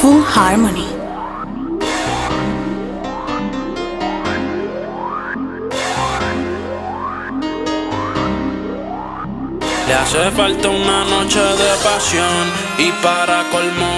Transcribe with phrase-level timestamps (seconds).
[0.00, 0.88] Full Harmony.
[9.86, 12.24] Le hace falta una noche de pasión
[12.78, 13.90] y para colmo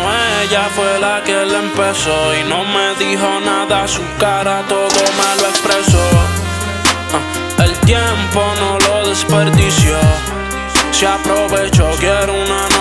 [0.43, 5.41] ella fue la que le empezó y no me dijo nada, su cara todo me
[5.41, 6.05] lo expresó.
[7.15, 9.99] Ah, el tiempo no lo desperdició,
[10.91, 12.72] se aprovechó, quiero una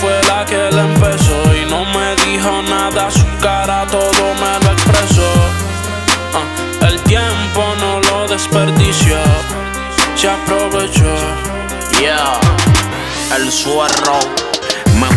[0.00, 4.72] fue la que le empezó y no me dijo nada, su cara todo me lo
[4.72, 5.30] expresó.
[6.34, 9.18] Ah, el tiempo no lo desperdició
[10.16, 11.14] se aprovechó.
[12.00, 12.40] Yeah,
[13.36, 14.43] el suerro.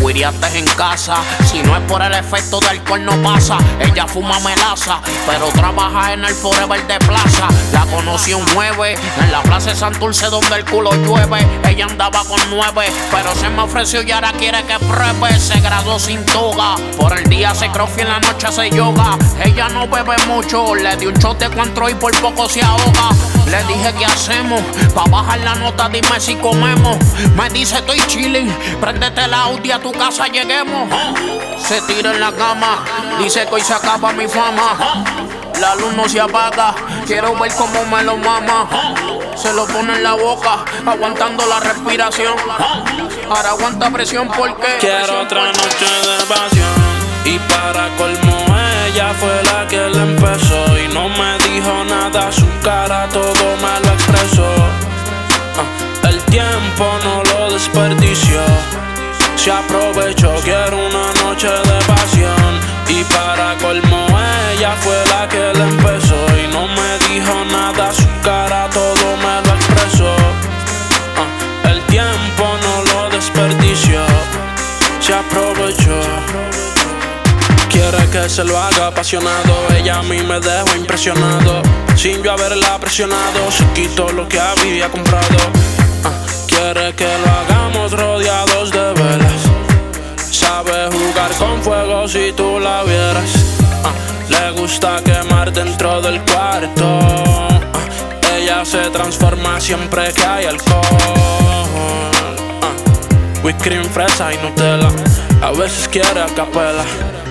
[0.07, 1.17] Huiriaste en casa,
[1.51, 3.57] si no es por el efecto de alcohol no pasa.
[3.77, 7.49] Ella fuma melaza, pero trabaja en el Forever de Plaza.
[7.73, 11.45] La conocí un 9 en la plaza de Santurce donde el culo llueve.
[11.67, 15.37] Ella andaba con nueve, pero se me ofreció y ahora quiere que pruebe.
[15.39, 19.17] Se graduó sin toga, por el día se crofi en la noche hace yoga.
[19.43, 23.09] Ella no bebe mucho, le di un shot de y por poco se ahoga.
[23.45, 24.61] Le dije qué hacemos,
[24.93, 26.97] pa' bajar la nota dime si comemos.
[27.35, 28.49] Me dice estoy chilling,
[28.79, 30.89] préndete el Audi a tu casa lleguemos.
[31.59, 32.83] Se tira en la cama,
[33.19, 35.03] dice que hoy se acaba mi fama.
[35.59, 38.67] La luz no se apaga, quiero ver cómo me lo mama.
[39.35, 42.35] Se lo pone en la boca, aguantando la respiración.
[43.29, 48.45] Ahora aguanta presión porque Quiero otra noche de pasión y para colmo
[48.87, 53.85] ella fue la que le empezó y no me dijo nada, su cara todo me
[53.85, 54.49] lo expresó.
[55.59, 58.41] Ah, el tiempo no lo desperdició,
[59.37, 64.07] se aprovechó, quiero una noche de pasión y para colmo
[64.57, 69.47] ella fue la que le empezó y no me dijo nada, su cara todo me
[69.47, 70.15] lo expresó.
[71.15, 74.01] Ah, el tiempo no lo desperdició,
[74.99, 75.99] se aprovechó.
[77.69, 79.67] Quiere que se lo haga apasionado.
[79.77, 81.61] Ella a mí me dejó impresionado.
[81.95, 85.37] Sin yo haberla presionado, se quitó lo que había comprado.
[86.03, 86.11] Ah,
[86.47, 87.91] quiere que lo hagamos
[96.01, 96.99] del cuarto.
[98.35, 100.81] Ella se transforma siempre que hay alcohol.
[103.43, 104.89] Whipped cream, fresa y Nutella.
[105.41, 106.83] A veces quiere a capela.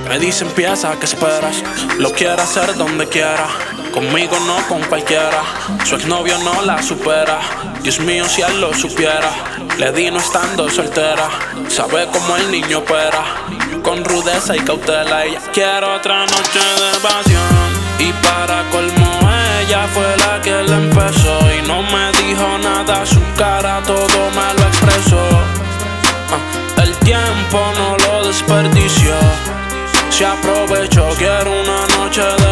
[0.09, 1.63] Me dice empieza, ¿qué esperas?
[1.99, 3.47] Lo quiere hacer donde quiera.
[3.93, 5.43] Conmigo no con cualquiera.
[5.85, 7.41] Su exnovio no la supera.
[7.83, 9.31] Dios mío, si él lo supiera.
[9.79, 11.29] Le di no estando soltera.
[11.69, 13.25] Sabe cómo el niño opera.
[13.83, 15.25] Con rudeza y cautela.
[15.25, 17.66] Ella quiere otra noche de pasión.
[17.99, 19.11] Y para colmo,
[19.61, 21.39] ella fue la que le empezó.
[21.53, 23.05] Y no me dijo nada.
[23.07, 25.29] Su cara todo me lo expresó.
[26.31, 29.15] Ah, el tiempo no lo desperdició.
[30.11, 32.46] Se aprovechó, quiero una noche de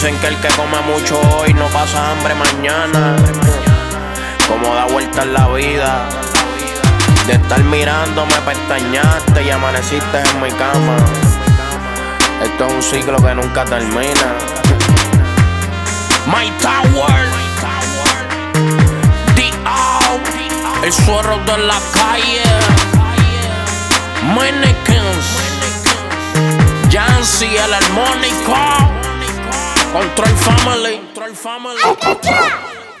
[0.00, 3.16] Dicen que el que come mucho hoy no pasa hambre mañana.
[4.46, 6.08] Como da vuelta en la vida.
[7.26, 10.94] De estar mirando me pestañaste y amaneciste en mi cama.
[12.44, 14.36] Esto es un ciclo que nunca termina.
[16.26, 17.26] My Tower.
[19.34, 20.84] The Out.
[20.84, 22.42] El suero de la calle.
[24.32, 25.26] Mannequins.
[26.88, 28.87] Jancy, el armónico.
[29.92, 30.96] Control Family.
[31.14, 32.97] Control Family.